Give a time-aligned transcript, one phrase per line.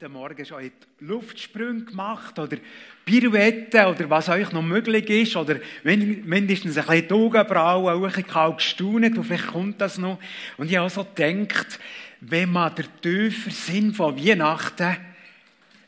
[0.00, 2.56] heute Morgen schon Luftsprünge gemacht oder
[3.04, 8.24] Pirouetten oder was euch noch möglich ist oder mindestens ein bisschen die Augenbrauen, auch ein
[8.24, 10.18] bisschen gestaunt und vielleicht kommt das noch.
[10.56, 11.78] Und ich habe auch so gedacht,
[12.20, 14.96] wenn man den tiefen Sinn von Weihnachten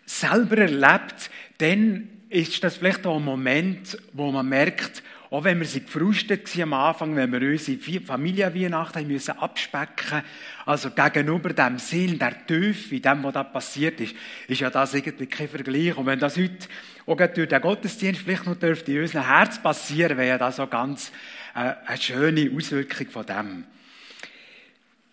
[0.06, 5.02] selber erlebt, dann ist das vielleicht auch ein Moment, wo man merkt,
[5.34, 10.22] auch wenn wir sie gefrustet waren am Anfang, wenn wir unsere Familienweihnachten müssen abspecken
[10.64, 14.14] also gegenüber dem Sinn, der Tiefe, dem, was da passiert ist,
[14.46, 15.96] ist ja das irgendwie kein Vergleich.
[15.96, 16.68] Und wenn das heute
[17.04, 21.10] auch durch den Gottesdienst vielleicht noch dürfte in unserem Herz passieren, wäre das so ganz
[21.56, 23.64] äh, eine schöne Auswirkung von dem.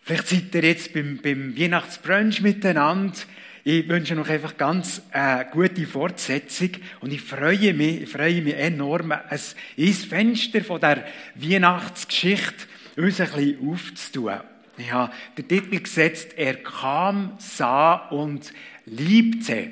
[0.03, 3.17] Vielleicht seid ihr jetzt beim, beim Weihnachtsbrunch miteinander
[3.63, 8.55] ich wünsche noch einfach ganz äh, gute Fortsetzung und ich freue mich, ich freue mich
[8.55, 12.65] enorm, ein, ein Fenster von der Weihnachtsgeschichte
[12.97, 14.39] uns ein bisschen aufzutun.
[14.77, 18.51] Ich habe den Titel gesetzt, er kam, sah und
[18.85, 19.69] liebte.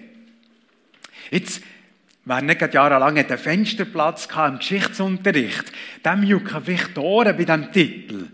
[1.32, 1.64] Jetzt,
[2.26, 5.72] wer nicht jahrelang einen Fensterplatz im Geschichtsunterricht,
[6.06, 8.28] dem jucken vielleicht die Ohren bei diesem Titel.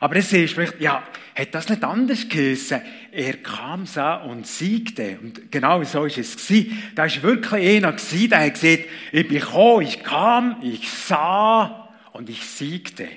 [0.00, 1.02] Aber es ist vielleicht, ja,
[1.34, 2.80] hat das nicht anders geheißen?
[3.12, 5.18] Er kam, sah und siegte.
[5.22, 6.82] Und genau so ist es gewesen.
[6.94, 11.88] Da ist wirklich einer gewesen, der hat gesagt, ich bin gekommen, ich kam, ich sah
[12.12, 13.08] und ich siegte.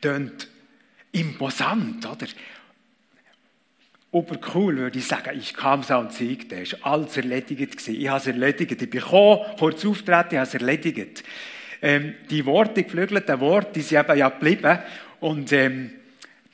[0.00, 0.48] Tönt
[1.12, 2.26] imposant, oder?
[4.10, 6.56] Obercool würde ich sagen, ich kam, sah und siegte.
[6.56, 7.78] Es war alles erledigt.
[7.78, 8.00] Gewesen.
[8.00, 8.72] Ich habe es erledigt.
[8.72, 11.24] Ich bin gekommen, kurz auftreten, ich habe es erledigt.
[11.80, 14.78] Ähm, die Worte, die geflügelten Worte, die sind eben ja geblieben.
[15.20, 15.90] Und, ähm,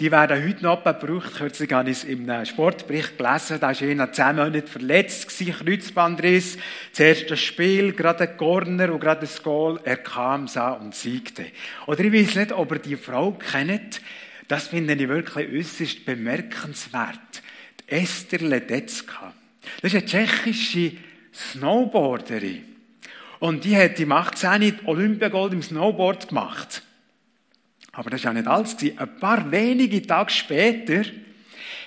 [0.01, 1.35] die werden heute noch gebraucht.
[1.35, 3.59] Kürzlich habe ich es im Sportbericht gelesen.
[3.61, 6.57] Da war einer zehn Monate verletzt, Kreuzbandriss.
[6.91, 9.81] Das erste Spiel, gerade ein Corner und gerade ein Goal.
[9.83, 11.47] Er kam, sah und siegte.
[11.87, 14.01] Oder ich weiß nicht, ob ihr die Frau kennt.
[14.47, 17.43] Das finde ich wirklich äußerst bemerkenswert.
[17.81, 19.33] Die Esther Ledetzka.
[19.83, 20.93] Das ist eine tschechische
[21.35, 22.65] Snowboarderin.
[23.41, 24.81] Und die hat im 18.
[24.85, 26.83] Olympiagold im Snowboard gemacht.
[27.93, 28.77] Aber das war ja nicht alles.
[28.97, 31.03] Ein paar wenige Tage später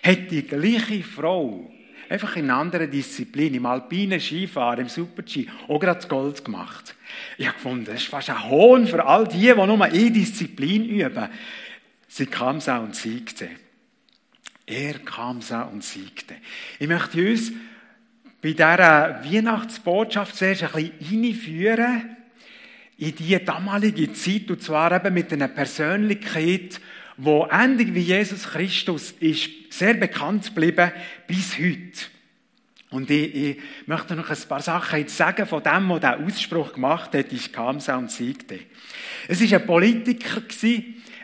[0.03, 1.72] hat die gleiche Frau
[2.09, 6.95] einfach in einer anderen Disziplin, im alpinen Skifahren, im Super-G, auch gerade Gold gemacht.
[7.38, 10.85] Ich habe gefunden, das ist fast ein Hohn für all die, die nur eine Disziplin
[10.85, 11.29] üben.
[12.07, 13.50] Sie kam und siegte.
[14.66, 15.40] Er kam
[15.72, 16.35] und siegte.
[16.79, 17.53] Ich möchte uns
[18.41, 22.17] bei dieser Weihnachtsbotschaft zuerst ein bisschen einführen
[23.01, 26.79] in die damalige Zeit, und zwar eben mit einer Persönlichkeit,
[27.17, 30.91] wo ähnlich wie Jesus Christus ist, sehr bekannt geblieben
[31.25, 32.06] bis heute.
[32.91, 33.57] Und ich, ich
[33.88, 37.51] möchte noch ein paar Sachen jetzt sagen von dem, der diesen Ausspruch gemacht hat, ich
[37.51, 38.59] kam und siegte.
[39.28, 40.41] Es war ein Politiker,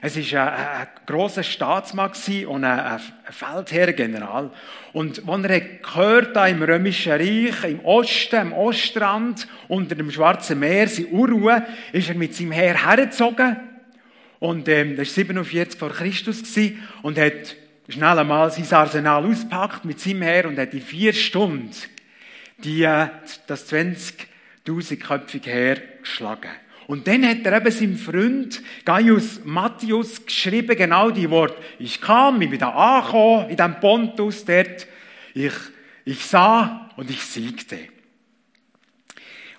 [0.01, 2.11] es war ein, ein grosser Staatsmann
[2.47, 2.99] und ein, ein
[3.29, 4.51] Feldherrgeneral.
[4.93, 10.59] Und als er gehört da im Römischen Reich, im Osten, im Ostrand, unter dem Schwarzen
[10.59, 13.57] Meer, sein Urruhe, ist er mit seinem Heer hergezogen.
[14.39, 17.55] Und ähm, das war 47 vor Christus gewesen, und hat
[17.89, 21.71] schnell einmal sein Arsenal auspackt mit seinem Heer und hat in vier Stunden
[22.63, 23.07] die, äh,
[23.47, 26.51] das 20.000-köpfige Heer geschlagen.
[26.87, 31.57] Und dann hat er eben seinem Freund Gaius Matthias geschrieben, genau die Worte.
[31.79, 34.87] Ich kam, ich bin da angekommen, in diesem Pontus dort.
[35.33, 35.53] Ich,
[36.05, 37.77] ich sah und ich siegte.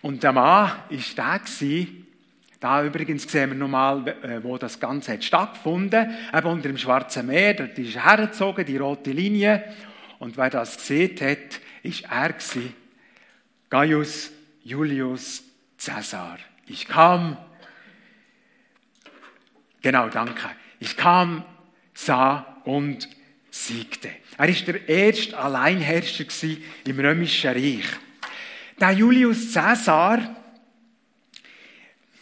[0.00, 2.06] Und der Mann war der gewesen,
[2.60, 6.10] da übrigens sehen wir nochmal, äh, wo das Ganze hat stattgefunden.
[6.34, 9.64] Eben unter dem Schwarzen Meer, dort ist er hergezogen, die rote Linie.
[10.18, 12.74] Und wer das gesehen hat, ist er gewesen.
[13.70, 14.30] Gaius
[14.64, 15.44] Julius
[15.78, 16.38] Caesar.
[16.68, 17.36] Ich kam,
[19.80, 20.50] genau, danke.
[20.80, 21.44] Ich kam,
[21.94, 23.08] sah und
[23.50, 24.10] siegte.
[24.36, 26.26] Er ist der erste Alleinherrscher
[26.86, 27.86] im römischen Reich.
[28.78, 30.36] Der Julius Caesar,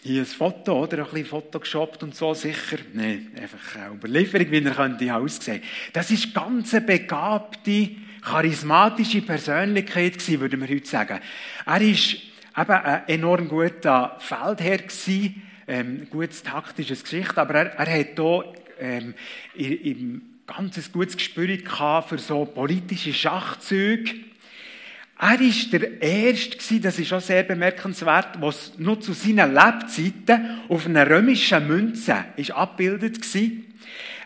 [0.02, 0.98] hier ein Foto, oder?
[0.98, 2.78] Ein bisschen Photoshoppt und so, sicher.
[2.92, 5.62] Nein, einfach eine Überlieferung, wie er könnte aussehen.
[5.92, 7.90] Das ist ganz eine begabte,
[8.22, 11.20] charismatische Persönlichkeit gewesen, würde man heute sagen.
[11.66, 12.16] Er ist
[12.56, 18.54] eben ein enorm guter Feldherr gewesen, ähm, gutes taktisches Geschichte, aber er, er hat hier
[18.78, 19.14] ähm,
[19.54, 21.48] im ganz gutes Gespür
[22.08, 24.14] für so politische Schachzüge.
[25.18, 30.86] Er war der Erste, das ist auch sehr bemerkenswert, was nur zu seinen Lebzeiten auf
[30.86, 33.50] einer römischen Münze ist abgebildet war.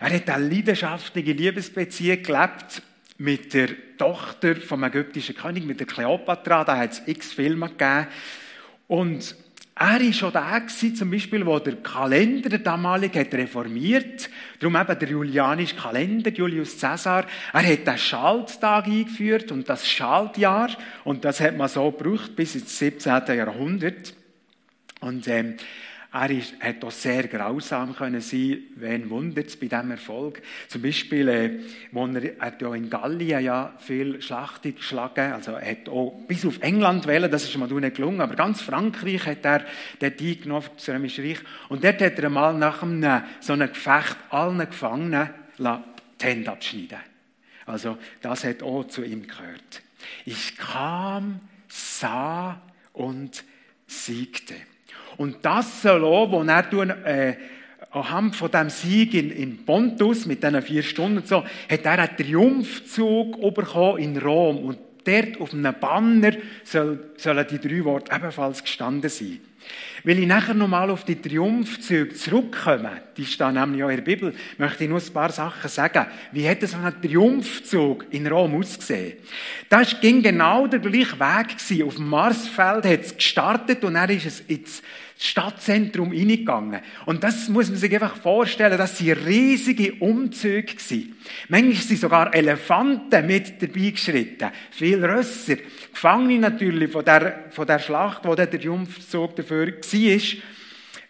[0.00, 2.82] Er hat eine leidenschaftliche Liebesbeziehung gelebt
[3.20, 3.68] mit der
[3.98, 6.64] Tochter vom ägyptischen König, mit der Kleopatra.
[6.64, 8.06] Da hat es x Filme gegeben.
[8.88, 9.36] Und
[9.74, 13.32] Er war schon der, zum Beispiel, wo der Kalender der damalige hat.
[14.58, 17.26] Darum eben der julianische Kalender, Julius Caesar.
[17.52, 20.70] Er hat den Schalttag eingeführt und das Schaltjahr.
[21.04, 23.22] Und das hat man so gebraucht bis ins 17.
[23.28, 24.14] Jahrhundert.
[25.00, 25.56] Und ähm,
[26.12, 28.58] er ist, hat auch sehr grausam können sein.
[28.74, 30.42] Wen wundert es bei diesem Erfolg?
[30.66, 31.50] Zum Beispiel, äh,
[31.92, 36.20] wo er, er hat ja in Gallien ja viel Schlachten geschlagen, also er hat auch
[36.26, 39.64] bis auf England wählen, das ist ihm nicht gelungen, aber ganz Frankreich hat er
[40.00, 41.38] dort eingenommen, das Römische Reich.
[41.68, 46.98] Und dort hat er einmal nach einem so einem Gefecht allen Gefangenen die Hände abschneiden
[47.66, 49.82] Also das hat auch zu ihm gehört.
[50.24, 52.60] Ich kam, sah
[52.92, 53.44] und
[53.86, 54.54] siegte.
[55.20, 57.34] Und das soll auch, wo er tun, äh,
[57.90, 61.98] anhand von dem Sieg in, in Pontus mit diesen vier Stunden und so, hat er
[61.98, 64.64] einen Triumphzug bekommen in Rom.
[64.64, 66.32] Und dort auf einem Banner
[66.64, 69.40] soll, sollen die drei Worte ebenfalls gestanden sein.
[70.04, 74.34] Will ich nachher nochmal auf die Triumphzüge zurückkommen, die stehen nämlich auch in der Bibel,
[74.56, 76.06] möchte ich nur ein paar Sachen sagen.
[76.32, 79.18] Wie hat so ein Triumphzug in Rom ausgesehen?
[79.68, 81.82] Das ging genau der gleiche Weg gewesen.
[81.86, 84.82] Auf dem Marsfeld hat es gestartet und dann ist es ins
[85.22, 86.80] Stadtzentrum hineingegangen.
[87.04, 91.14] Und das muss man sich einfach vorstellen, das sind riesige Umzüge gewesen.
[91.48, 94.50] Manchmal sind sogar Elefanten mit dabei geschritten.
[94.70, 95.56] Viel Rösser.
[95.92, 100.42] Gefangene natürlich von der, von der Schlacht, wo der Triumphzug dafür war.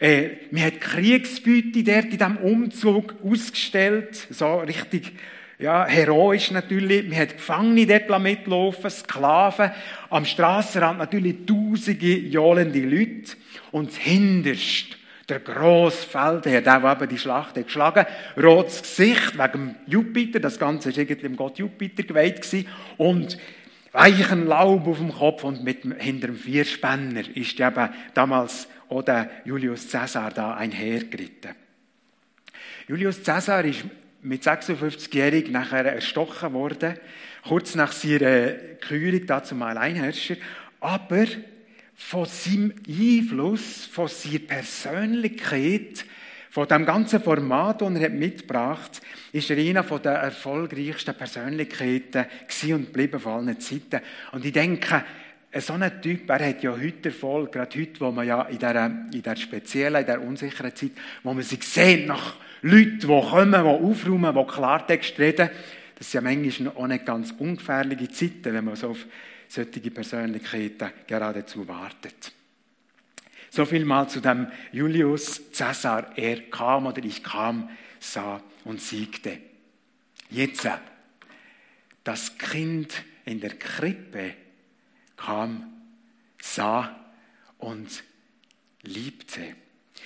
[0.00, 4.26] Äh, man hat Kriegsbeute dort in diesem Umzug ausgestellt.
[4.30, 5.12] So richtig
[5.58, 7.06] ja, heroisch natürlich.
[7.06, 9.70] Man hat Gefangene dort mitlaufen, Sklaven.
[10.08, 13.36] Am Strassenrand natürlich tausende johlende Leute.
[13.70, 14.96] Und hinterst
[15.28, 18.04] der grosse Feldherr, der, der eben die Schlacht hat geschlagen
[18.36, 22.44] rotes Gesicht wegen Jupiter, das Ganze war irgendwie dem Gott Jupiter geweiht
[22.96, 23.38] und
[23.92, 29.30] weichen Laub auf dem Kopf und mit hinter dem Vierspänner ist eben damals auch der
[29.44, 31.54] Julius Caesar da einhergeritten.
[32.88, 33.84] Julius Caesar ist
[34.22, 36.94] mit 56-jährig nachher erstochen worden,
[37.46, 40.36] kurz nach seiner Kürung, dazu mal Einherrscher,
[40.80, 41.26] aber
[41.94, 46.04] von seinem Einfluss, von seiner Persönlichkeit,
[46.50, 49.02] von dem ganzen Format, das er mitgebracht hat,
[49.32, 52.26] ist er einer der erfolgreichsten Persönlichkeiten
[52.72, 54.00] und geblieben von allen Zeiten.
[54.32, 55.04] Und ich denke,
[55.58, 58.86] so ein Typ, er hat ja heute Erfolg, gerade heute, wo man ja in dieser,
[58.86, 60.92] in dieser speziellen, in dieser unsicheren Zeit,
[61.22, 65.50] wo man sich sieht nach Leuten, die kommen, die aufräumen, die Klartext reden,
[65.96, 69.06] das sind ja manchmal auch nicht ganz ungefährliche Zeiten, wenn man so auf
[69.48, 72.32] solche Persönlichkeiten geradezu wartet.
[73.50, 76.16] So viel mal zu dem Julius Caesar.
[76.16, 77.68] Er kam oder ich kam,
[77.98, 79.38] sah und siegte.
[80.30, 80.68] Jetzt,
[82.04, 82.92] das Kind
[83.24, 84.34] in der Krippe
[85.16, 85.64] kam,
[86.40, 86.96] sah
[87.58, 88.04] und
[88.82, 89.40] liebte.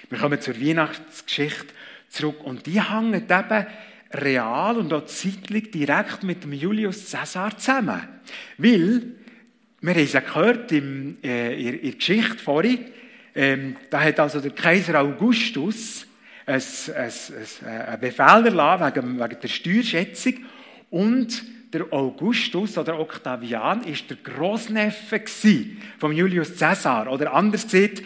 [0.08, 1.74] Wir kommen zur Weihnachtsgeschichte
[2.08, 3.66] zurück und die hängen eben
[4.10, 8.08] real und auch zeitlich direkt mit dem Julius Caesar zusammen.
[8.56, 9.02] Weil
[9.80, 12.86] wir haben es ja gehört im, äh, in, der Geschichte vorhin.
[13.34, 16.06] Ähm, da hat also der Kaiser Augustus
[16.46, 17.12] ein, ein,
[17.64, 20.34] ein, einen Befehl erlassen wegen, wegen der Steuerschätzung.
[20.90, 21.42] Und
[21.72, 25.22] der Augustus oder Octavian ist der Großneffe
[25.98, 27.10] von Julius Caesar.
[27.10, 28.02] Oder anders gesagt,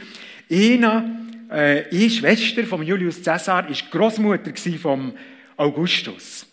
[0.51, 5.13] eine, äh, Schwester von Julius Caesar ist Großmutter von
[5.57, 6.47] Augustus.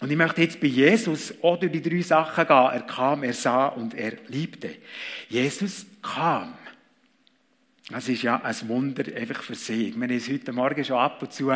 [0.00, 2.56] Und ich möchte jetzt bei Jesus durch die drei Sachen gehen.
[2.56, 4.70] Er kam, er sah und er liebte.
[5.28, 6.54] Jesus kam.
[7.88, 9.94] Das ist ja ein Wunder einfach für sich.
[9.94, 11.52] Wir haben es heute Morgen schon ab und zu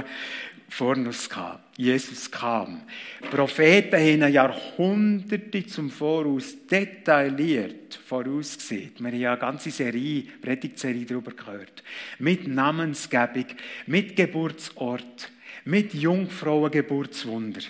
[0.69, 1.77] vor uns gehabt.
[1.77, 2.83] Jesus kam.
[3.29, 8.93] Propheten haben Jahrhunderte zum Voraus detailliert vorausgesehen.
[8.99, 11.83] Wir haben ja eine ganze Serie, Predigtserie darüber gehört.
[12.21, 13.47] Mit Namensgebung,
[13.87, 15.33] mit Geburtsort,
[15.65, 17.63] mit Jungfrauengeburtswunder.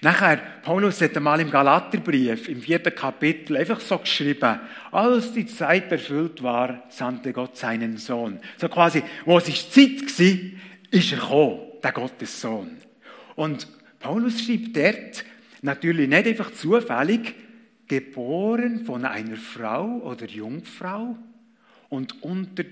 [0.00, 4.60] Nachher, Paulus hat einmal im Galaterbrief, im vierten Kapitel, einfach so geschrieben,
[4.92, 8.38] als die Zeit erfüllt war, sandte Gott seinen Sohn.
[8.58, 10.50] So quasi, wo es ist Zeit war,
[10.90, 12.76] ist er gekommen, der Gottes Sohn.
[13.34, 13.66] Und
[13.98, 15.24] Paulus schreibt dort,
[15.62, 17.34] natürlich nicht einfach zufällig,
[17.88, 21.16] geboren von einer Frau oder Jungfrau
[21.88, 22.64] und unter,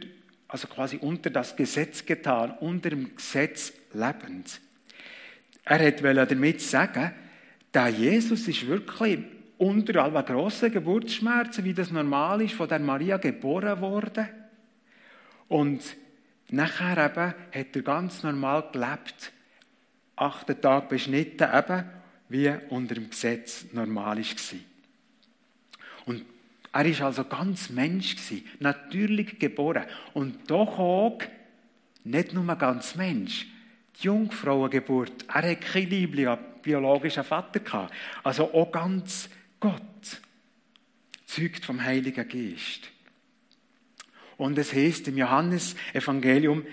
[0.48, 4.60] also quasi unter das Gesetz getan, unter dem Gesetz lebend.
[5.64, 7.12] Er wollte damit sagen,
[7.72, 9.20] der Jesus ist wirklich
[9.56, 14.28] unter all grossen Geburtsschmerzen, wie das normal ist, von der Maria geboren worden.
[15.48, 15.82] Und
[16.50, 19.32] nachher eben hat er ganz normal gelebt,
[20.16, 21.84] achten Tag beschnitten, eben
[22.28, 24.58] wie unter dem Gesetz normal war.
[26.06, 26.24] Und
[26.74, 28.16] Er ist also ganz Mensch
[28.58, 31.18] natürlich geboren und doch auch
[32.02, 33.46] nicht nur ganz Mensch.
[33.96, 39.28] Die Jungfrauengeburt, er hat kein lieblicher biologischer Vater gehabt, also auch ganz
[39.60, 40.20] Gott,
[41.26, 42.90] zeugt vom Heiligen Geist.
[44.36, 46.66] Und es heißt im Johannesevangelium,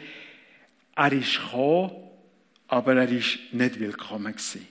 [0.96, 1.92] er ist gekommen,
[2.68, 4.68] aber er ist nicht willkommen gewesen.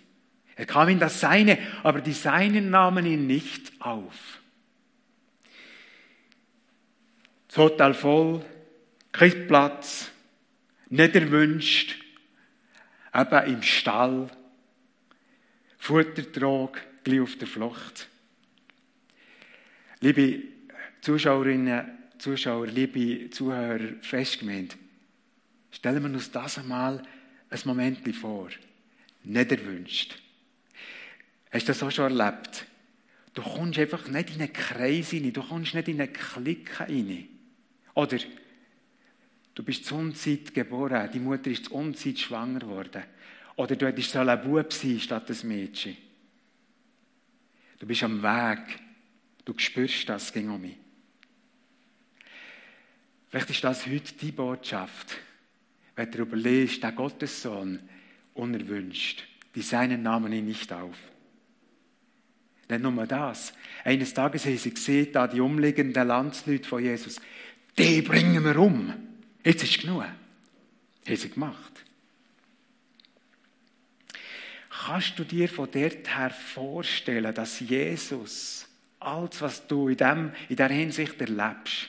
[0.57, 4.41] Er kam in das Seine, aber die Seinen nahmen ihn nicht auf.
[7.49, 8.45] Das Hotel voll,
[9.13, 10.11] kein Platz,
[10.89, 11.97] nicht erwünscht,
[13.15, 14.31] eben im Stall,
[15.79, 18.09] Futtertrog, gleich auf der Flucht.
[20.01, 20.43] Liebe
[21.01, 24.77] Zuschauerinnen, Zuschauer, liebe Zuhörer, festgemeint,
[25.71, 27.03] stellen wir uns das einmal
[27.49, 28.49] ein Moment vor.
[29.25, 30.19] Nicht erwünscht.
[31.51, 32.67] Hast du das auch schon erlebt?
[33.35, 37.29] Du kommst einfach nicht in einen Kreis rein, du kommst nicht in einen Klick rein.
[37.95, 38.19] Oder
[39.55, 43.03] du bist zur Unzeit geboren, die Mutter ist zur Unzeit schwanger geworden.
[43.57, 45.97] Oder du hättest ein Bub sein statt ein Mädchen.
[47.79, 48.79] Du bist am Weg,
[49.45, 50.77] du spürst das, ging um mich.
[53.29, 55.17] Vielleicht ist das heute die Botschaft,
[55.95, 57.79] wenn du überlegst, der Gottessohn
[58.35, 60.97] unerwünscht, die seinen Namen ihn nicht auf.
[62.69, 63.53] Nicht nur das.
[63.85, 67.21] Eines Tages haben sie gesehen, da die umliegenden Landsleute von Jesus,
[67.79, 69.10] die bringen wir um.
[69.45, 70.03] Jetzt ist genug.
[70.03, 71.85] Haben sie gemacht.
[74.69, 78.67] Kannst du dir von dort her vorstellen, dass Jesus
[78.99, 81.89] alles, was du in, dem, in dieser Hinsicht erlebst,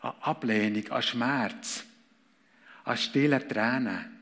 [0.00, 1.84] an Ablehnung, an Schmerz,
[2.84, 4.18] an stillen Tränen,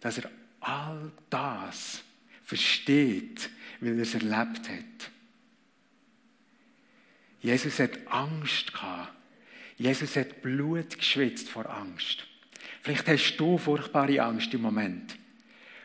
[0.00, 2.02] dass er all das
[2.44, 3.50] versteht,
[3.80, 5.10] weil er es erlebt hat.
[7.40, 9.12] Jesus hat Angst gehabt.
[9.80, 12.26] Jesus hat Blut geschwitzt vor Angst.
[12.82, 15.16] Vielleicht hast du furchtbare Angst im Moment.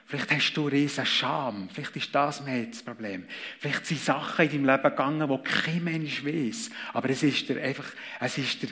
[0.06, 1.70] Vielleicht hast du riesen Scham.
[1.70, 3.26] Vielleicht ist das mehr das Problem.
[3.58, 6.72] Vielleicht sind Sachen in deinem Leben gegangen, die kein Mensch weiß.
[6.92, 7.88] Aber es ist dir einfach,
[8.20, 8.70] es ist dir,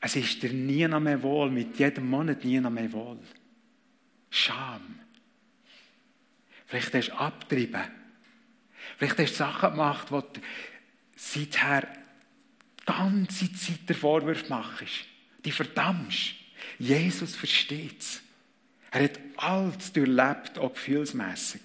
[0.00, 1.50] es ist dir nie noch mehr wohl.
[1.50, 3.18] Mit jedem Monat nie noch mehr wohl.
[4.30, 5.00] Scham.
[6.64, 7.82] Vielleicht hast du abgetrieben.
[8.96, 10.40] Vielleicht hast du Sachen gemacht, die
[11.14, 11.86] seither
[12.86, 15.04] ganze Zeit der Vorwurf machst.
[15.44, 16.34] Die verdammst.
[16.78, 18.22] Jesus versteht es.
[18.90, 21.60] Er hat alles durchlebt, auch gefühlsmässig.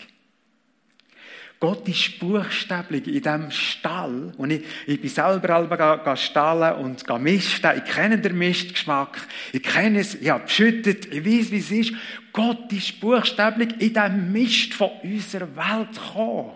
[1.62, 4.34] Gott ist buchstäblich in diesem Stall.
[4.36, 7.72] Und ich, ich bin selber halb stallen und misten.
[7.78, 9.28] Ich kenne den Mistgeschmack.
[9.54, 11.14] Ich kenne es, ich habe geschüttet.
[11.14, 11.94] Ich weiß, wie es ist.
[12.34, 16.56] Gott ist buchstäblich in diesem Mist von unserer Welt gekommen.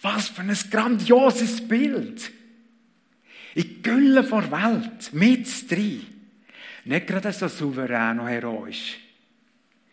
[0.00, 2.32] Was für ein grandioses Bild.
[3.56, 6.06] In die Gülle der Welt, mit drin.
[6.84, 8.98] Nicht gerade so souverän und heroisch.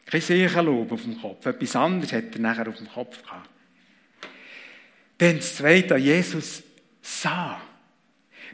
[0.06, 1.46] Kein Sicherlob auf dem Kopf.
[1.46, 3.50] Etwas anderes hat er nachher auf dem Kopf gehabt.
[5.18, 6.62] Dann das Zweite, Jesus
[7.02, 7.62] sah.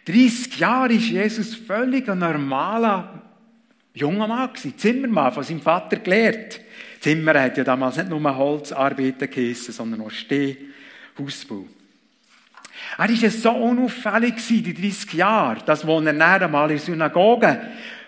[0.05, 3.23] 30 Jahre ist Jesus völlig ein normaler
[3.95, 6.61] junger Mann Zimmermann, von seinem Vater gelehrt.
[6.99, 10.55] Zimmer hat ja damals nicht nur Holzarbeiten geheissen, sondern auch Steh,
[11.17, 11.65] Hausbau.
[12.98, 17.62] Er war so unauffällig, die 30 Jahre, dass, wo er dann einmal in der Synagoge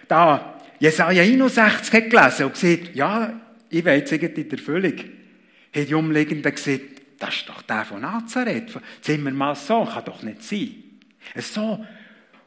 [0.07, 5.87] da Jesaja 61 hat gelesen und gesagt, ja, ich weiß jetzt in der Erfüllung, hat
[5.87, 8.73] die Umliegenden gesagt, das ist doch der von Nazareth.
[8.99, 10.83] Sind wir mal so, kann doch nicht sein.
[11.35, 11.85] So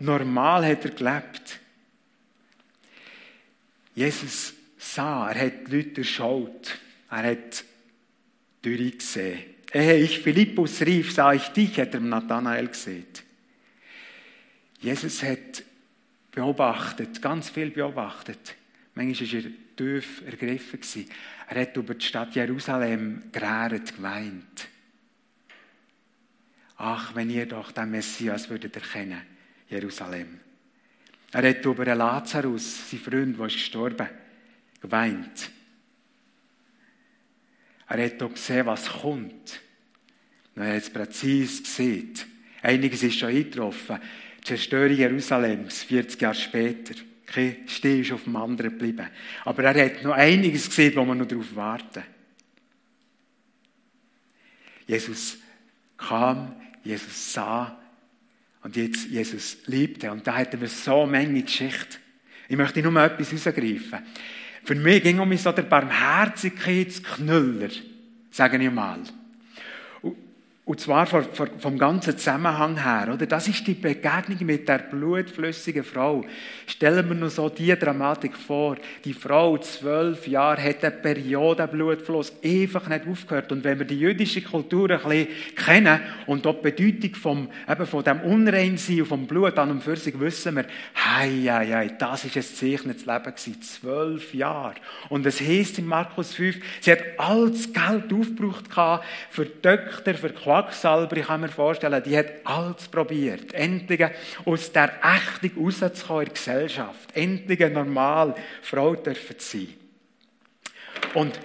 [0.00, 1.60] normal hat er gelebt.
[3.94, 6.76] Jesus sah, er hat die Leute durchschaut,
[7.10, 7.64] er hat
[8.62, 9.53] durchgesehen.
[9.74, 13.06] Ehe ich Philippus rief, sah ich dich, hat er Nathanael gesehen.
[14.78, 15.64] Jesus hat
[16.30, 18.54] beobachtet, ganz viel beobachtet.
[18.94, 21.06] Manchmal war er tief ergriffen.
[21.48, 24.68] Er hat über die Stadt Jerusalem geräret, geweint.
[26.76, 29.22] Ach, wenn ihr doch den Messias würdet erkennen,
[29.68, 30.38] Jerusalem.
[31.32, 34.08] Er hat über Lazarus, sein Freund, der ist gestorben,
[34.80, 35.50] geweint.
[37.88, 39.63] Er hat auch gesehen, was kommt.
[40.54, 42.14] Und er hat es präzise gesehen.
[42.62, 43.98] Einiges ist schon eingetroffen.
[44.40, 46.94] Die Zerstörung Jerusalems, 40 Jahre später.
[47.26, 49.08] Kein Steh ist auf dem anderen geblieben.
[49.44, 52.04] Aber er hat noch einiges gesehen, wo wir noch darauf warten.
[54.86, 55.38] Jesus
[55.96, 57.78] kam, Jesus sah
[58.62, 60.12] und jetzt Jesus liebte.
[60.12, 61.96] Und da hätten wir so Menge Geschichte.
[62.48, 64.00] Ich möchte nur mal etwas rausgreifen.
[64.64, 67.70] Für mich ging um mich so der Barmherzigkeitsknüller,
[68.30, 69.00] sage ich mal.
[70.66, 73.26] Und zwar vom ganzen Zusammenhang her, oder?
[73.26, 76.24] Das ist die Begegnung mit der blutflüssigen Frau.
[76.66, 78.76] Stellen wir uns so die Dramatik vor.
[79.04, 83.52] Die Frau, zwölf Jahre, hat eine Periodenblutfluss einfach nicht aufgehört.
[83.52, 87.86] Und wenn wir die jüdische Kultur ein bisschen kennen und auch die Bedeutung vom, eben
[87.86, 91.88] von dem Unreinsein und vom Blut an und für sich wissen wir, hei, hei, hei,
[91.98, 93.60] das ist ein zeichnetes Leben gewesen.
[93.60, 94.76] Zwölf Jahre.
[95.10, 98.64] Und es heisst in Markus 5, sie hat alles Geld aufgebraucht
[99.28, 103.52] für Töchter, für Qualität, Quacksalber, ich kann mir vorstellen, die hat alles probiert.
[103.54, 104.06] Endlich
[104.44, 107.10] aus der Ächtung rauszukommen in der Gesellschaft.
[107.12, 109.68] Endlich eine normale Frau dürfen sein.
[111.14, 111.40] Und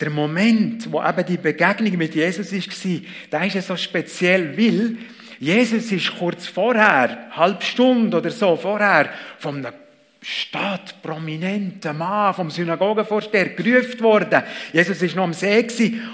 [0.00, 3.00] der Moment, wo eben die Begegnung mit Jesus war,
[3.32, 4.96] der ist ja so speziell, weil
[5.40, 9.74] Jesus ist kurz vorher, halb Stunde oder so vorher, von einem
[10.22, 14.42] Stadt, prominenter Mann vom Synagogenvorsteher gerufen worden.
[14.72, 15.66] Jesus ist noch am See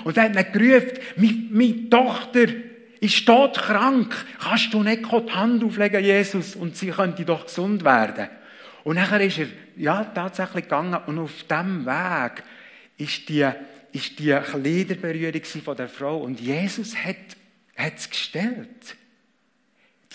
[0.04, 0.98] und er hat ihn gerufen,
[1.50, 2.46] meine, Tochter
[3.00, 4.14] ist tot krank.
[4.40, 8.28] Kannst du nicht die Hand auflegen, Jesus, und sie könnte doch gesund werden.
[8.82, 12.42] Und nachher ist er, ja, tatsächlich gegangen und auf dem Weg
[12.96, 13.46] ist die,
[13.92, 17.16] ist die Kleiderberührung von der Frau und Jesus hat,
[17.76, 18.96] hat es gestellt.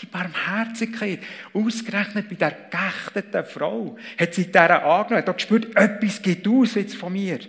[0.03, 1.19] Die Barmherzigkeit,
[1.53, 6.97] ausgerechnet bei der geächteten Frau, hat sie dieser angenommen, hat gespürt, etwas geht aus jetzt
[6.97, 7.39] von mir.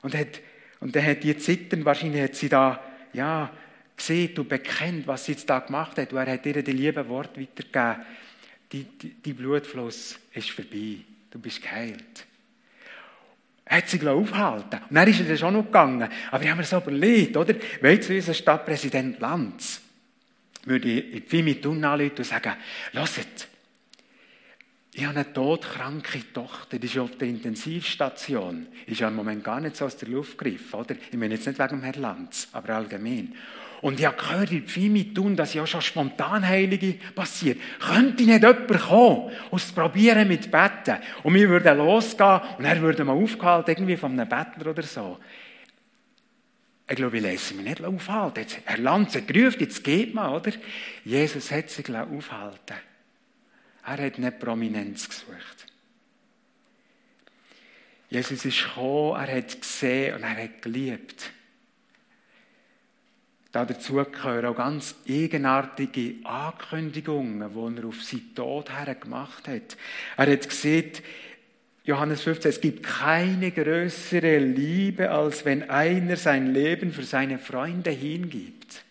[0.00, 0.40] Und, hat,
[0.80, 2.80] und dann hat die Zittern, wahrscheinlich hat sie da,
[3.12, 3.50] ja,
[3.94, 6.10] gesehen und bekennt, was sie jetzt da gemacht hat.
[6.10, 8.06] Und er hat ihr die lieben Worte weitergegeben.
[8.72, 10.96] Die, die, die Blutfluss ist vorbei.
[11.30, 12.26] Du bist geheilt.
[13.66, 16.08] Er hat sich aufhalten Und dann ist er schon noch gegangen.
[16.30, 17.54] Aber ich habe mir so überlegt, oder?
[17.82, 19.81] Weil zu unser Stadtpräsident Lanz,
[20.64, 22.54] würde ich wie mit anrufen und sagen,
[22.92, 23.48] hört,
[24.94, 28.66] ich habe eine todkranke Tochter, die ist auf der Intensivstation.
[28.86, 30.94] Ist ja im Moment gar nicht so aus der Luft gegriffen, oder?
[31.10, 33.34] Ich meine jetzt nicht wegen Herrn Lanz, aber allgemein.
[33.80, 37.58] Und ich habe gehört, in Pfimi tun, dass ja schon spontan Heilige passiert.
[37.80, 40.98] Könnte nicht jemand kommen und es probieren mit Betten?
[41.22, 45.18] Und wir würden losgehen und er würde mal aufgehalten, irgendwie von einem Bettler oder so.
[46.92, 48.40] Ich glaube, ich lasse mich nicht aufhalten.
[48.40, 50.52] Jetzt, Herr Lanz hat gerufen, jetzt geht man, oder?
[51.06, 52.76] Jesus hat sich aufhalten.
[53.86, 55.66] Er hat nicht Prominenz gesucht.
[58.10, 61.32] Jesus ist gekommen, er hat gesehen und er hat geliebt.
[63.52, 69.78] Da dazu gehören auch ganz eigenartige Ankündigungen, die er auf seinen Tod her gemacht hat.
[70.18, 70.92] Er hat gesehen,
[71.84, 77.90] Johannes 15, es gibt keine größere Liebe, als wenn einer sein Leben für seine Freunde
[77.90, 78.84] hingibt.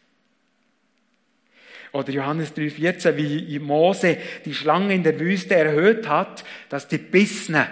[1.93, 7.67] Oder Johannes 3,14, wie Mose die Schlange in der Wüste erhöht hat, dass die Bissner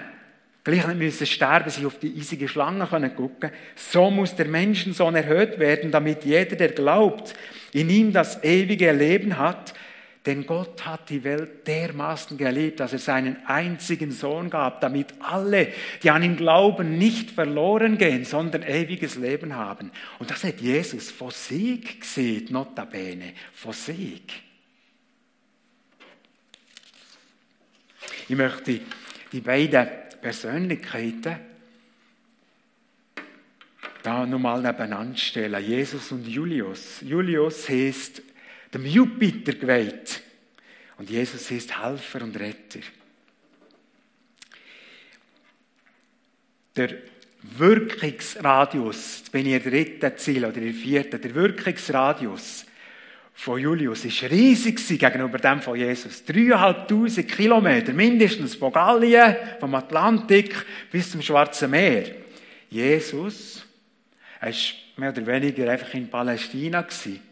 [0.64, 3.52] gleich nicht müssen sterben, sich auf die eisige Schlange können gucken.
[3.76, 7.34] So muss der Menschensohn erhöht werden, damit jeder, der glaubt,
[7.74, 9.74] in ihm das ewige Leben hat,
[10.26, 15.72] denn Gott hat die Welt dermaßen geliebt, dass er seinen einzigen Sohn gab, damit alle,
[16.04, 19.92] die an ihn glauben, nicht verloren gehen, sondern ewiges Leben haben.
[20.20, 24.34] Und das hat Jesus von Sieg gesehen, notabene, von Sieg.
[28.28, 28.82] Ich möchte
[29.32, 29.88] die beiden
[30.22, 31.38] Persönlichkeiten
[34.04, 35.64] da nochmal nebeneinander stellen.
[35.64, 37.02] Jesus und Julius.
[37.02, 38.22] Julius heißt
[38.74, 40.22] dem Jupiter geweiht.
[40.98, 42.80] Und Jesus ist Helfer und Retter.
[46.76, 46.90] Der
[47.58, 52.66] Wirkungsradius, jetzt bin ich im dritten Ziel oder im vierten, der Wirkungsradius
[53.34, 56.26] von Julius ist riesig gegenüber dem von Jesus.
[56.26, 60.54] Dreieinhalbtausend Kilometer, mindestens von Gallien, vom Atlantik
[60.92, 62.16] bis zum Schwarzen Meer.
[62.70, 63.66] Jesus,
[64.42, 64.52] war
[64.98, 67.29] mehr oder weniger einfach in Palästina gewesen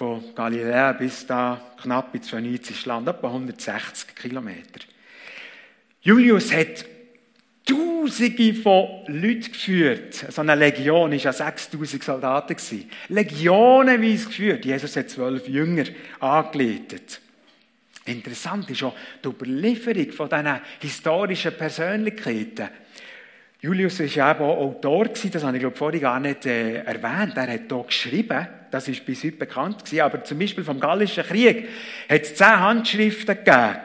[0.00, 4.80] von Galiläa bis da knapp ins phönizische Land, etwa 160 Kilometer.
[6.00, 6.86] Julius hat
[7.66, 10.14] Tausende von Leuten geführt.
[10.30, 12.56] So eine Legion war ja 6000 Soldaten.
[13.08, 14.64] Legionenweise geführt.
[14.64, 15.84] Jesus hat zwölf Jünger
[16.18, 17.20] angeleitet.
[18.06, 22.70] Interessant ist auch die Überlieferung von diesen historischen Persönlichkeiten.
[23.62, 27.36] Julius war ja auch Autor, das habe ich glaube vorhin gar nicht äh, erwähnt.
[27.36, 31.24] Er hat hier geschrieben, das ist bis heute bekannt gewesen, aber zum Beispiel vom Gallischen
[31.24, 31.68] Krieg
[32.08, 33.76] hat es zehn Handschriften gegeben.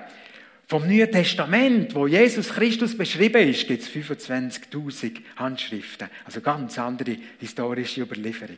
[0.67, 6.09] Vom Neuen Testament, wo Jesus Christus beschrieben ist, gibt es 25.000 Handschriften.
[6.23, 8.57] Also ganz andere historische Überlieferung.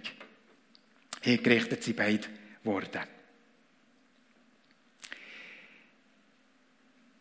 [1.21, 2.27] Hier gerichtet sie beide
[2.63, 3.01] worden.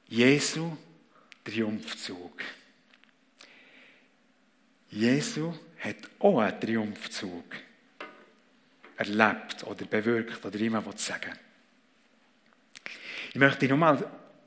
[0.09, 0.77] Jesu
[1.43, 2.43] Triumphzug.
[4.97, 7.45] Jesu hat auch einen Triumphzug.
[8.97, 11.33] erlebt oder bewirkt oder man sagen
[13.29, 14.03] Ich möchte nochmal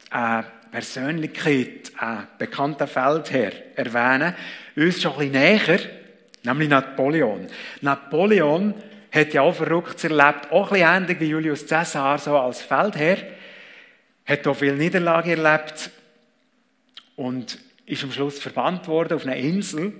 [0.09, 4.33] eine Persönlichkeit, einen bekannten Feldherr erwähnen,
[4.75, 5.79] uns schon ein bisschen näher,
[6.43, 7.47] nämlich Napoleon.
[7.81, 8.73] Napoleon
[9.11, 13.17] hat ja auch Verrücktes erlebt, auch ein bisschen ähnlich wie Julius Caesar, so als Feldherr,
[14.25, 15.91] hat auch viel Niederlage erlebt
[17.15, 19.93] und ist am Schluss verbannt worden auf einer Insel.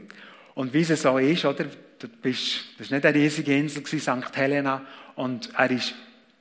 [0.59, 1.67] Und wie es so ist, oder?
[1.99, 4.35] Du bist, das war nicht eine riesige Insel, St.
[4.35, 5.95] Helena, und er ist,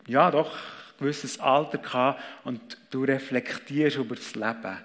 [0.09, 4.77] ja doch, ein gewisses Alter gehabt und du reflektierst über das Leben,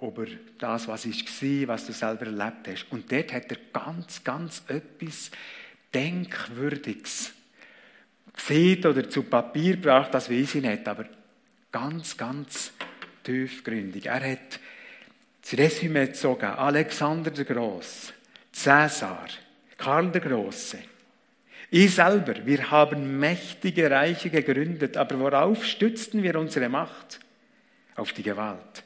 [0.00, 0.26] über
[0.58, 2.86] das, was war, was du selber erlebt hast.
[2.90, 5.32] Und dort hat er ganz, ganz etwas
[5.92, 7.32] Denkwürdiges
[8.32, 11.06] gesehen oder zu Papier gebracht, das weiß ich nicht, aber
[11.72, 12.70] ganz, ganz
[13.24, 14.06] tiefgründig.
[14.06, 14.60] Er hat
[15.42, 16.46] das Resümee gezogen.
[16.46, 18.12] Alexander der Groß,
[18.52, 19.28] Cäsar,
[19.76, 20.78] Karl der Große.
[21.70, 27.20] Ich selber, wir haben mächtige Reiche gegründet, aber worauf stützten wir unsere Macht?
[27.94, 28.82] Auf die Gewalt.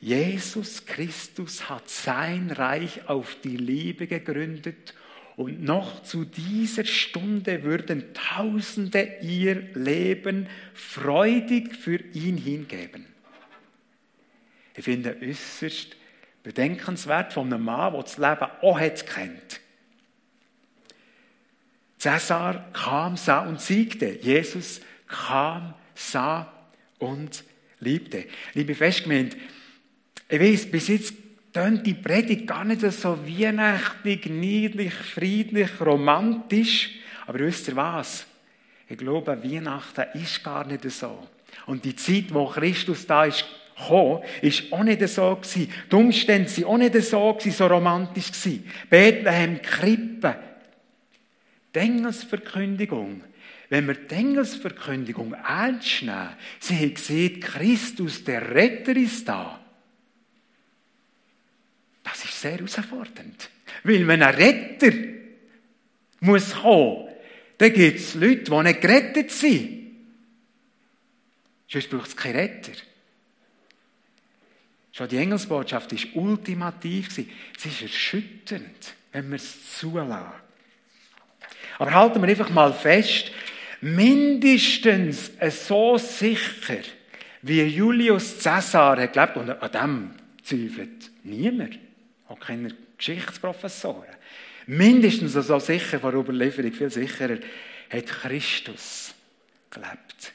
[0.00, 4.94] Jesus Christus hat sein Reich auf die Liebe gegründet
[5.36, 13.06] und noch zu dieser Stunde würden Tausende ihr Leben freudig für ihn hingeben.
[14.76, 15.96] Ich finde äußerst
[16.48, 19.60] bedenkenswert von einem Mann, der das Leben auch kennt.
[21.98, 24.18] Cäsar kam, sah und siegte.
[24.18, 26.50] Jesus kam, sah
[27.00, 27.44] und
[27.80, 28.24] liebte.
[28.54, 29.36] Liebe Festgemeinde,
[30.26, 31.14] ich weiß, bis jetzt
[31.52, 36.92] tönt die Predigt gar nicht so weihnachtlich, niedlich, friedlich, romantisch.
[37.26, 38.24] Aber wisst ihr was?
[38.88, 41.28] Ich glaube, Weihnachten ist gar nicht so.
[41.66, 43.44] Und die Zeit, wo Christus da ist,
[43.78, 45.72] gekommen, ist auch nicht so gewesen.
[45.90, 48.70] Die Umstände waren auch nicht so, gewesen, so romantisch gewesen.
[48.90, 50.36] Bethlehem, Krippe.
[51.74, 53.22] Die Engelsverkündigung.
[53.70, 59.60] Wenn wir die Engelsverkündigung ernst nehmen, sie haben gesehen, Christus, der Retter, ist da.
[62.02, 63.50] Das ist sehr herausfordernd.
[63.84, 64.92] Weil wenn ein Retter
[66.20, 67.08] muss kommen,
[67.58, 69.78] dann gibt es Leute, die nicht gerettet sind.
[71.68, 72.72] Sonst braucht es keinen Retter.
[74.98, 77.12] Schon die Engelsbotschaft ist ultimativ.
[77.12, 80.32] Sie ist erschütternd, wenn wir es zulassen.
[81.78, 83.30] Aber halten wir einfach mal fest,
[83.80, 86.80] mindestens so sicher,
[87.42, 90.10] wie Julius Caesar hat gelebt, und an dem
[90.42, 91.78] zweifelt niemand
[92.26, 94.16] auch keine Geschichtsprofessoren.
[94.66, 97.38] Mindestens so sicher, vor Überlieferung viel sicherer,
[97.88, 99.14] hat Christus
[99.70, 100.32] gelebt.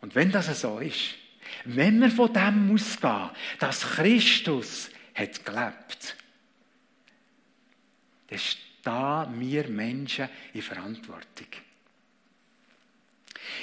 [0.00, 1.19] Und wenn das so ist,
[1.64, 6.16] wenn man von dem ausgehen, dass Christus hat gelebt,
[8.28, 11.48] dann stehen wir Menschen in Verantwortung.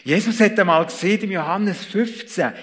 [0.04, 2.54] Jesus hat einmal gesehen im Johannes 15,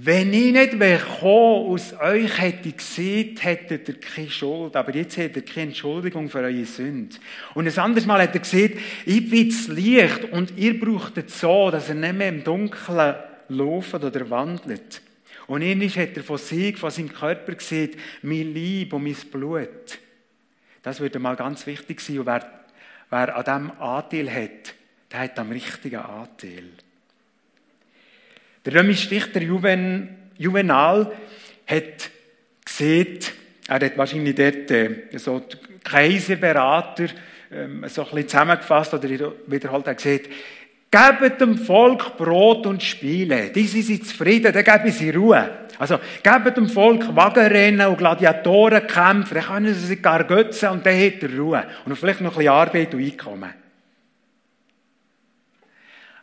[0.00, 0.78] wenn ich nicht
[1.20, 4.76] kommen aus euch hätte gesehen, hättet ihr keine Schuld.
[4.76, 7.16] Aber jetzt hättet ihr keine Entschuldigung für eure Sünde.
[7.54, 8.74] Und ein anderes Mal hat er gesagt,
[9.06, 13.16] ich bin das Licht und ihr braucht es so, dass er nicht mehr im Dunkeln
[13.48, 15.02] lauft oder wandelt.
[15.46, 19.98] Und ähnlich hat er von sich, von seinem Körper gesehen, mein Lieb und mein Blut.
[20.82, 22.20] Das würde mal ganz wichtig sein.
[22.20, 22.64] Und wer,
[23.10, 24.74] wer an diesem Anteil hat,
[25.10, 26.64] der hat am richtigen Anteil.
[28.64, 31.12] Der römische Dichter Juven, Juvenal
[31.66, 32.10] hat
[32.64, 33.18] gesehen,
[33.66, 37.08] er hat wahrscheinlich dort äh, so die Kaiserberater
[37.50, 39.08] ähm, so ein bisschen zusammengefasst oder
[39.46, 40.28] wiederholt, er gesagt,
[40.90, 43.50] Gebt dem Volk Brot und Spiele.
[43.50, 45.66] Die sind zufrieden, dann geben sie Ruhe.
[45.78, 50.98] Also, gebt dem Volk Wagenrennen und Gladiatorenkämpfe, dann können sie sich gar götzen und dann
[50.98, 51.66] hat er Ruhe.
[51.84, 53.52] Und vielleicht noch ein bisschen Arbeit und Einkommen.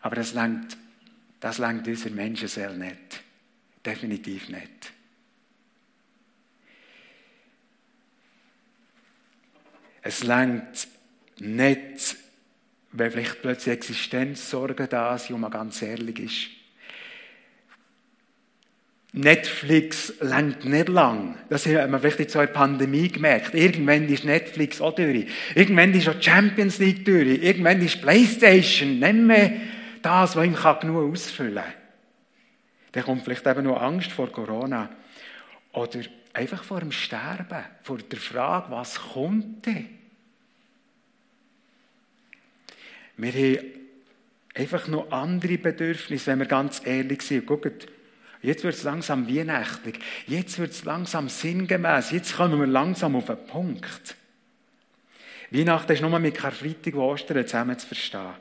[0.01, 0.77] Aber das lenkt
[1.45, 3.23] das langt unser Menschenseele nicht.
[3.85, 4.91] Definitiv nicht.
[10.01, 10.87] Es langt
[11.37, 12.15] nicht,
[12.97, 16.47] wenn vielleicht plötzlich Existenzsorgen da sind und man ganz ehrlich ist.
[19.11, 21.37] Netflix langt nicht lang.
[21.49, 23.53] Das haben wir vielleicht in so einer Pandemie gemerkt.
[23.53, 25.27] Irgendwann ist Netflix auch durch.
[25.55, 27.41] Irgendwann ist auch Champions League durch.
[27.41, 29.53] Irgendwann ist Playstation nicht mehr
[30.01, 31.73] das, was ihm genug ausfüllen kann.
[32.91, 34.89] Dann kommt vielleicht eben noch Angst vor Corona.
[35.71, 35.99] Oder
[36.33, 39.87] einfach vor dem Sterben, vor der Frage, was kommt denn?
[43.17, 43.59] Wir haben
[44.53, 47.45] einfach noch andere Bedürfnisse, wenn wir ganz ehrlich sind.
[47.45, 47.87] Guckt,
[48.41, 49.99] jetzt wird es langsam weihnachtlich.
[50.27, 52.11] Jetzt wird es langsam sinngemäß.
[52.11, 54.15] Jetzt kommen wir langsam auf den Punkt.
[55.51, 58.33] Weihnachten ist nur mit Karfreitag und Ostern zusammen zu verstehen.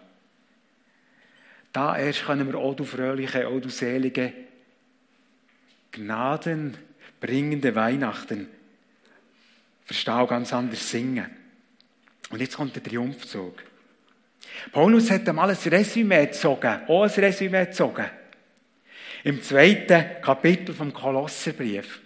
[1.73, 4.33] Da erst können wir auch du fröhliche, auch du selige,
[5.91, 8.49] gnadenbringende Weihnachten
[9.85, 11.27] verstehen und ganz anders singen.
[12.31, 13.63] Und jetzt kommt der Triumphzug.
[14.73, 18.07] Paulus hat einmal ein Resümee gezogen, auch ein Resümee gezogen.
[19.23, 22.01] Im zweiten Kapitel vom Kolosserbrief.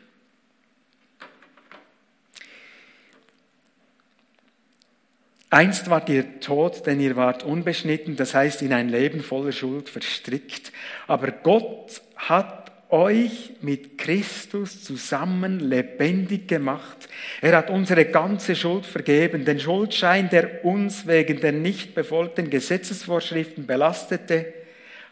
[5.50, 9.88] Einst wart ihr tot, denn ihr wart unbeschnitten, das heißt in ein Leben voller Schuld
[9.88, 10.72] verstrickt.
[11.06, 17.08] Aber Gott hat euch mit Christus zusammen lebendig gemacht.
[17.40, 23.66] Er hat unsere ganze Schuld vergeben, den Schuldschein, der uns wegen der nicht befolgten Gesetzesvorschriften
[23.66, 24.54] belastete,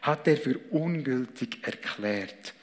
[0.02, 2.54] hat er für ungültig erklärt.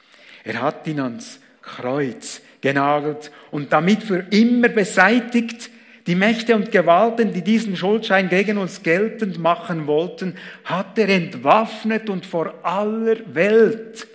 [0.42, 5.70] Er hat ihn ans Kreuz genagelt und damit für immer beseitigt,
[6.06, 12.10] die Mächte und Gewalten, die diesen Schuldschein gegen uns geltend machen wollten, hat er entwaffnet
[12.10, 14.06] und vor aller Welt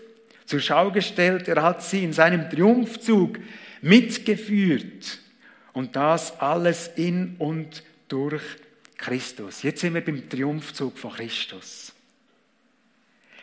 [0.50, 1.48] zur Schau gestellt.
[1.48, 3.38] Er hat sie in seinem Triumphzug
[3.82, 5.20] mitgeführt.
[5.74, 8.42] Und das alles in und durch
[8.98, 9.62] Christus.
[9.62, 11.94] Jetzt sind wir beim Triumphzug von Christus.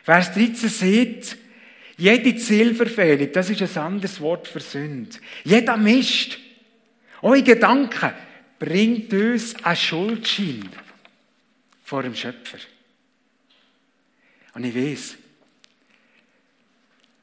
[0.03, 1.37] Vers 13 sieht,
[1.95, 5.17] jede Zielverfehlung, das ist ein anderes Wort für Sünde.
[5.45, 6.37] Jeder Mist,
[7.21, 8.11] eure Gedanken,
[8.59, 10.69] bringt uns einen Schuldschein
[11.85, 12.57] vor dem Schöpfer.
[14.53, 15.17] Und ich weiß,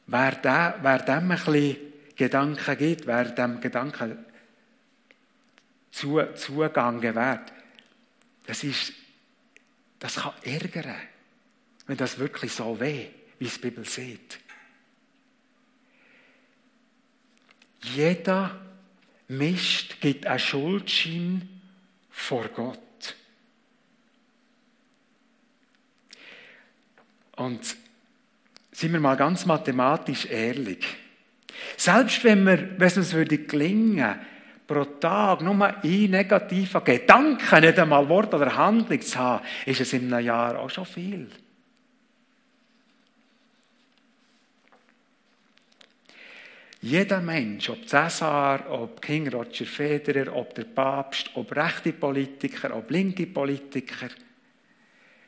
[0.07, 1.77] wer, da, wer dem ein
[2.17, 4.25] Gedanken gibt, wer dem Gedanken
[5.91, 7.53] zu, Zugang gewährt,
[8.47, 8.93] das ist,
[9.99, 10.97] das kann ärgern,
[11.87, 14.41] wenn das wirklich so weh, wie es die Bibel sieht.
[17.83, 18.61] Jeder
[19.29, 21.49] Mist gibt einen Schuldschein
[22.11, 22.79] vor Gott.
[27.37, 27.77] Und
[28.75, 30.85] sind wir mal ganz mathematisch ehrlich.
[31.77, 34.17] Selbst wenn, wir, wenn es uns würde gelingen,
[34.67, 39.93] pro Tag nur ein negativer Gedanke, nicht einmal Wort oder Handlung zu haben, ist es
[39.93, 41.29] in einem Jahr auch schon viel.
[46.81, 52.91] Jeder Mensch, ob Cäsar, ob King Roger Federer, ob der Papst, ob rechte Politiker, ob
[52.91, 54.09] linke Politiker,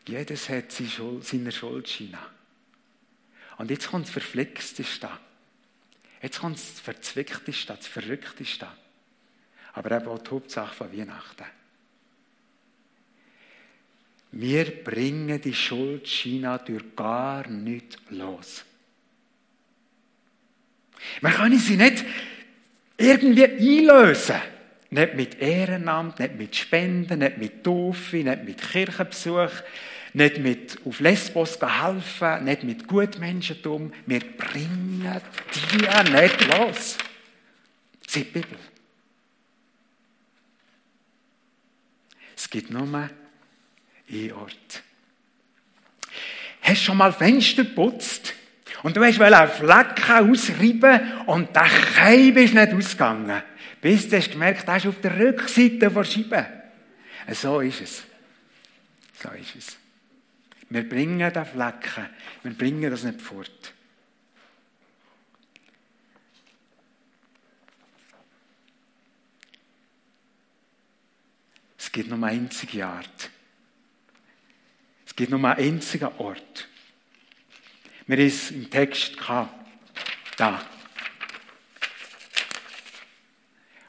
[0.07, 2.36] jedes hat seine Schuldscheine.
[3.59, 5.09] Und jetzt kommt das Verflixteste.
[6.23, 8.69] Jetzt kommt das Verzwickteste, das Verrückteste.
[9.75, 11.45] Aber eben auch die Hauptsache von Weihnachten.
[14.33, 18.65] Wir bringen die Schuldscheine durch gar nichts los.
[21.21, 22.05] Wir können sie nicht
[22.97, 24.41] irgendwie einlösen.
[24.91, 29.51] Nicht mit Ehrenamt, nicht mit Spenden, nicht mit Taufe, nicht mit Kirchenbesuch,
[30.17, 33.93] nicht mit auf Lesbos helfen, nicht mit Gutmenschentum.
[34.07, 35.21] Wir bringen
[35.55, 35.77] die
[36.11, 36.97] nicht los.
[38.07, 38.59] Ist die Bibel.
[42.35, 44.83] Es gibt nur einen Ort.
[46.63, 48.33] Hast du schon mal Fenster geputzt?
[48.83, 53.43] Und du hast einen Flecken ausreiben und der Keim ist nicht ausgegangen.
[53.83, 56.47] Bis du hast gemerkt, ist auf der Rückseite der Scheibe.
[57.33, 58.03] So ist es.
[59.23, 59.77] So ist es.
[60.69, 62.09] Wir bringen den Flecken,
[62.43, 63.73] wir bringen das nicht fort.
[71.79, 73.31] Es gibt nur eine einzige Art.
[75.07, 76.69] Es gibt nur einen einzigen Ort.
[78.07, 79.55] Wir haben es im Text gehabt.
[80.37, 80.63] Da.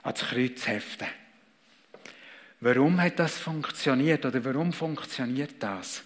[0.03, 1.07] Ans Kreuz heften.
[2.61, 6.03] Warum hat das funktioniert oder warum funktioniert das?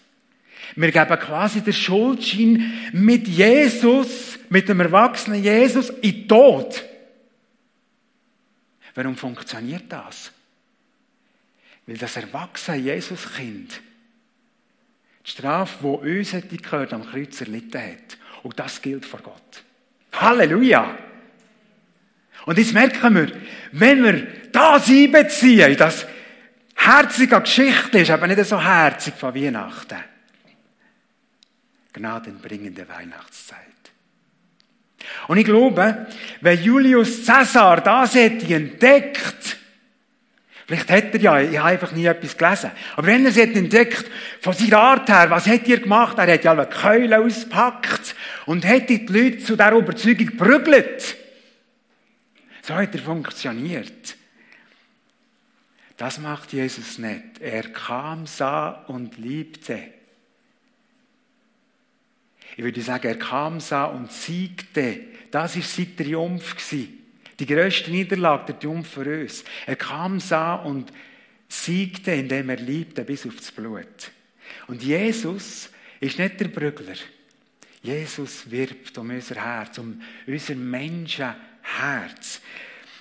[0.76, 6.84] Wir geben quasi den Schuldschein mit Jesus, mit dem erwachsenen Jesus, in den Tod.
[8.96, 10.32] Warum funktioniert das?
[11.86, 13.82] Weil das erwachsene Jesuskind
[15.26, 18.18] die Strafe, die uns hätte gehört, am Kreuz erlitten hat.
[18.44, 19.64] Und das gilt vor Gott.
[20.14, 20.98] Halleluja!
[22.46, 23.32] Und jetzt merken wir,
[23.72, 26.08] wenn wir das einbeziehen, das
[26.76, 30.11] herzige Geschichte ist aber nicht so herzig von Weihnachten.
[32.02, 33.58] Gnadenbringende Weihnachtszeit.
[35.28, 36.08] Und ich glaube,
[36.42, 39.58] wenn Julius Caesar das hätte entdeckt,
[40.68, 42.72] Vielleicht hat er ja, ich habe einfach nie etwas gelesen.
[42.96, 44.06] Aber wenn er es hat entdeckt,
[44.40, 46.18] von seiner Art her, was hat er gemacht?
[46.18, 51.18] Er hat ja eine Keule ausgepackt und hat die Leute zu dieser Überzeugung geprügelt.
[52.62, 54.16] So hat er funktioniert.
[55.98, 57.42] Das macht Jesus nicht.
[57.42, 59.78] Er kam, sah und liebte.
[62.58, 65.00] Ich würde sagen, er kam, sah und siegte.
[65.32, 66.56] Das war sein Triumph.
[67.40, 69.44] Die grösste Niederlage, der Triumph für uns.
[69.66, 70.92] Er kam, sah und
[71.48, 74.12] siegte, indem er liebte bis aufs Blut.
[74.68, 76.96] Und Jesus ist nicht der Brügler.
[77.84, 82.42] Jesus wirbt um unser Herz, um unser Menschenherz.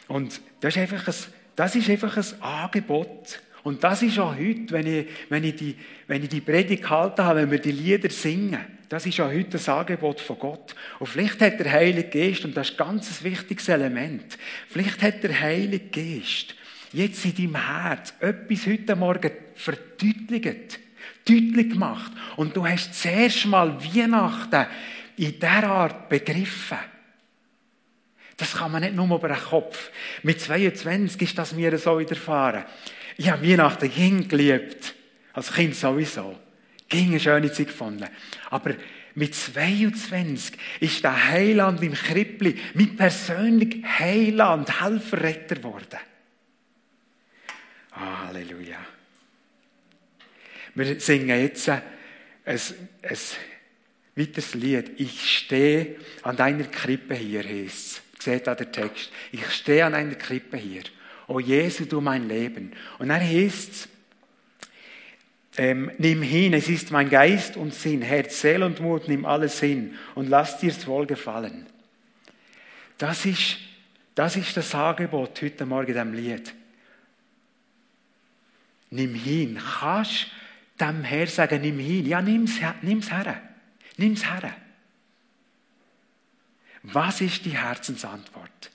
[0.08, 1.14] Und das ist einfach ein,
[1.54, 3.40] das ist einfach ein Angebot.
[3.62, 7.40] Und das ist auch heute, wenn ich, wenn ich, die, wenn ich die Predigt habe,
[7.40, 8.79] wenn wir die Lieder singen.
[8.90, 10.74] Das ist auch heute das Angebot von Gott.
[10.98, 14.36] Und vielleicht hat der Heilige Geist, und das ist ein ganz wichtiges Element,
[14.68, 16.56] vielleicht hat der Heilige Geist
[16.92, 20.80] jetzt in deinem Herz etwas heute Morgen verdeutlicht
[21.24, 22.10] deutlich gemacht.
[22.34, 24.66] Und du hast zuerst mal Weihnachten
[25.16, 26.78] in dieser Art begriffen.
[28.36, 29.92] Das kann man nicht nur über den Kopf.
[30.24, 32.64] Mit 22 ist das mir so widerfahren.
[33.16, 34.94] Ich habe Weihnachten ging geliebt.
[35.32, 36.49] Als Kind sowieso.
[36.90, 38.06] Ging eine schöne Zeit gefunden.
[38.50, 38.74] Aber
[39.14, 45.98] mit 22 ist der Heiland im Krippli mit persönlich Heiland, Helfer, Retter geworden.
[47.92, 48.78] Halleluja.
[50.74, 51.82] Wir singen jetzt ein,
[52.44, 52.60] ein,
[53.02, 53.18] ein
[54.14, 54.92] weiteres Lied.
[54.98, 58.02] Ich stehe an deiner Krippe hier, heißt es.
[58.18, 59.10] Seht da der Text.
[59.32, 60.82] Ich stehe an einer Krippe hier.
[61.26, 62.72] O Jesu, du mein Leben.
[62.98, 63.88] Und dann heißt es,
[65.60, 69.60] ähm, nimm hin, es ist mein Geist und Sinn, Herz, Seele und Mut, nimm alles
[69.60, 71.66] hin und lass dir's wohl gefallen.
[72.96, 73.58] Das ist,
[74.14, 76.54] das ist das Angebot heute Morgen diesem Lied.
[78.88, 79.60] Nimm hin.
[79.78, 80.28] Kannst
[80.80, 82.06] dem Herr sagen, nimm hin.
[82.06, 83.42] Ja, nimm's, nimm's her.
[83.98, 84.56] Nimm's her.
[86.84, 88.70] Was ist die Herzensantwort?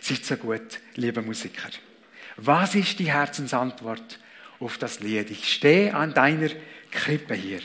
[0.00, 1.70] Seid so gut, liebe Musiker.
[2.36, 4.20] Was ist die Herzensantwort
[4.60, 5.30] auf das Lied?
[5.30, 6.50] Ich stehe an deiner
[6.90, 7.60] Krippe hier.